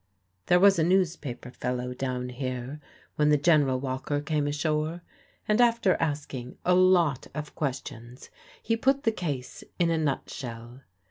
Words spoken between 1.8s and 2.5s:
down